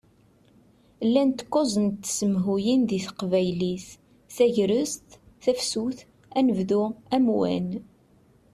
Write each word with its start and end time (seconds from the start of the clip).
Llant 1.07 1.39
kuẓ 1.51 1.73
n 1.85 1.87
tsemhuyin 2.03 2.81
di 2.89 2.99
teqbaylit: 3.05 3.87
Tagrest, 4.35 5.07
Tafsut, 5.43 5.99
Anebdu, 6.37 6.83
Amwan. 7.15 7.69